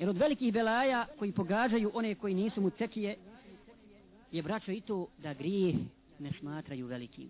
[0.00, 3.16] Jer od velikih belaja koji pogađaju one koji nisu mu cekije,
[4.32, 5.74] je braćo i to da grijeh
[6.18, 7.28] ne smatraju velikim.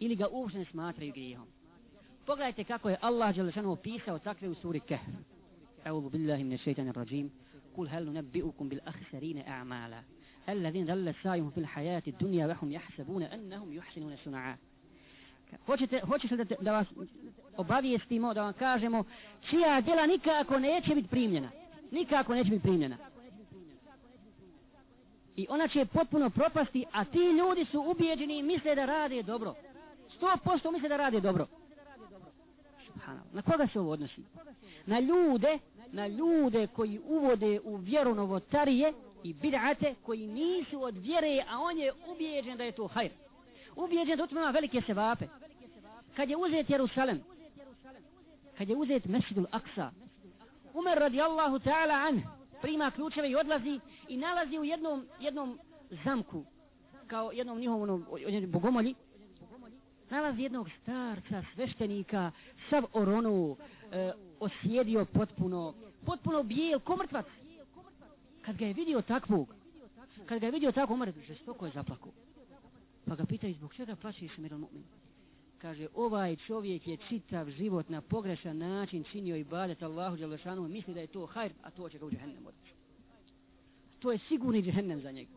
[0.00, 1.46] Ili ga uopšte ne smatraju grijehom.
[2.26, 5.10] Pogledajte kako je Allah Đelešanu opisao takve u suri Kehr.
[5.84, 7.30] Eulu billahi mne šeitanja rađim.
[7.74, 10.02] Kul hel nunebbi'ukum bil ahsarine a'mala.
[10.46, 14.54] Allazin dalle sajuhu fil hajati dunja vehum jahsebune ennehum juhsinune suna'a.
[15.66, 16.86] Hoćete, hoćete da, da vas
[17.56, 19.04] obavijestimo, da vam kažemo
[19.50, 21.50] čija djela nikako neće biti primljena.
[21.92, 22.96] Nikako neće biti primljena.
[25.36, 29.54] I ona će potpuno propasti, a ti ljudi su ubijeđeni i misle da rade dobro.
[30.16, 31.46] Sto posto misle da rade dobro.
[33.32, 34.22] Na koga se ovo odnosi?
[34.86, 35.58] Na ljude,
[35.92, 41.78] na ljude koji uvode u vjeru novotarije i bid'ate koji nisu od vjere, a on
[41.78, 43.10] je ubijeđen da je to hajr.
[43.76, 45.26] Ubijeđen da utmano velike sevape.
[46.16, 47.22] Kad je uzet Jerusalem,
[48.58, 49.90] kad je uzet Mesidul Aksa,
[50.74, 52.22] Umar radijallahu ta'ala an
[52.62, 55.58] prima ključeve i odlazi i nalazi u jednom, jednom
[56.04, 56.44] zamku,
[57.06, 58.06] kao jednom njihovom
[58.46, 58.94] bogomolji,
[60.10, 62.30] nalazi jednog starca, sveštenika,
[62.70, 63.56] sav oronu,
[63.92, 65.74] e, osjedio potpuno,
[66.06, 67.26] potpuno bijel, ko mrtvac.
[68.42, 69.54] Kad ga je vidio takvog,
[70.26, 72.08] kad ga je vidio takvog, Umar žestoko je zaplako.
[73.06, 74.82] Pa ga pitaju, zbog čega plaćiš miran mu'min?
[75.62, 80.94] Kaže, ovaj čovjek je čitav život na pogrešan način činio i badet Allahu Đalešanu, misli
[80.94, 82.74] da je to hajr, a to će ga u džehennem odći.
[83.98, 85.30] To je sigurni džehennem za njega.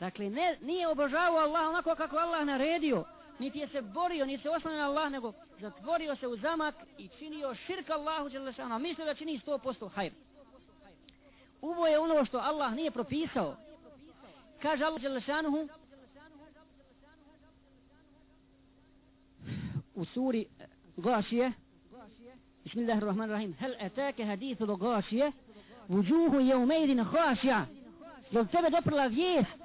[0.00, 3.04] Dakle, ne, nije obožavao Allah onako kako Allah naredio,
[3.38, 7.08] niti je se borio, niti se oslanio na Allah, nego zatvorio se u zamak i
[7.18, 10.12] činio širk Allahu Đalešanu, a mislio da čini 100% hajr.
[11.60, 13.56] Uvo je ono što Allah nije propisao.
[14.62, 15.68] Kaže Allah Đelešanu
[19.98, 20.64] u suri e,
[20.96, 21.52] Gašije,
[22.64, 25.32] Bismillahirrahmanirrahim, hel etake hadithu do Gašije,
[25.88, 27.66] vujuhu je umejdin Gašija,
[28.30, 29.58] Jel tebe doprla vijest?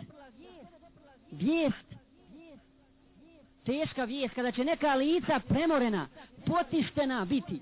[1.31, 1.93] Vijest.
[3.65, 6.07] Teška vijest kada će neka lica premorena
[6.45, 7.59] potištena biti.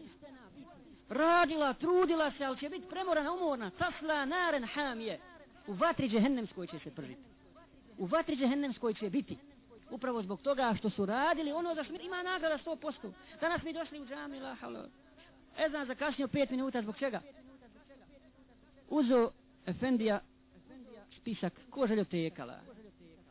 [1.09, 5.19] Radila, trudila se ali će biti premorena, umorna tasla naren hamije.
[5.67, 7.31] U vatri džehennemskoj će se pržiti
[8.01, 9.37] u vatri džehennemskoj će biti
[9.91, 13.99] upravo zbog toga što su radili ono za što ima nagrada 100% danas mi došli
[13.99, 14.85] u džami la halo
[15.57, 17.21] Ezan zakasnio 5 minuta zbog čega
[18.89, 19.31] uzo
[19.65, 20.19] Efendija
[21.17, 22.59] spisak ko tekala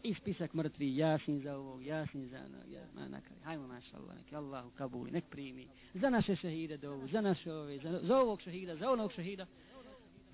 [0.03, 4.16] i spisak mrtvi, jasin za ovog, jasin za ono, ja, ma nakaj, hajmo maša Allah,
[4.16, 8.41] nek Allahu kabuli, nek primi, za naše šehide dovu, za naše ove, za, za ovog
[8.41, 9.47] šehida, za onog šehida.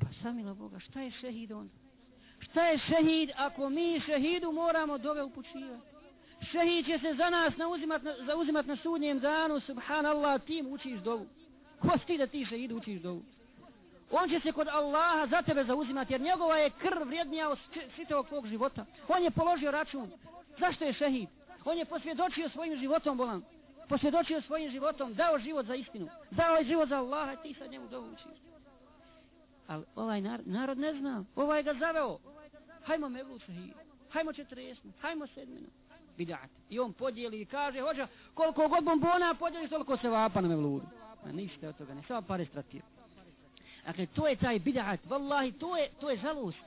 [0.01, 1.75] Pa samila Boga, šta je šehid onda?
[2.39, 5.96] Šta je šehid ako mi šehidu moramo dove upućivati?
[6.51, 11.27] Šehid će se za nas nauzimat na, zauzimat na sudnjem danu, subhanallah, tim učiš dovu.
[11.81, 13.23] Ko si ti da ti šehidu učiš dovu?
[14.11, 17.59] On će se kod Allaha za tebe zauzimati, jer njegova je krv vrijednija od
[17.95, 18.87] svitevog tvog života.
[19.09, 20.11] On je položio račun.
[20.59, 21.29] Zašto je šehid?
[21.65, 23.43] On je posvjedočio svojim životom, bolan.
[23.89, 26.09] Posvjedočio svojim životom, dao život za istinu.
[26.31, 28.27] Dao je život za Allaha, ti sad njemu dovučiš.
[29.67, 31.25] Ali ovaj narod, narod ne zna.
[31.37, 32.19] Ovaj ga zaveo.
[32.85, 33.73] Hajmo mevlu šehid.
[34.11, 34.93] Hajmo četresnu.
[35.01, 35.69] Hajmo sedminu.
[36.17, 36.51] Bidat.
[36.71, 40.87] I on podijeli i kaže, hođa, koliko god bombona podijeli, toliko se vapa na mevludu.
[41.25, 42.83] A ništa od toga, ne samo pare stratio.
[43.87, 44.99] Dakle, to je taj bid'at.
[45.09, 46.59] Wallahi, to je, to je žalost.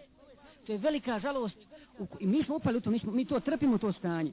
[0.66, 1.58] To je velika žalost.
[2.20, 4.32] I mi smo upali u to, mi, smo, mi to trpimo to stanje.